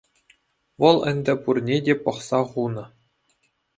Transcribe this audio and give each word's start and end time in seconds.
Вӑл 0.79 0.97
ӗнтӗ 1.13 1.33
пурне 1.41 1.77
те 1.85 1.93
пӑхса 2.03 2.39
хунӑ. 2.49 2.85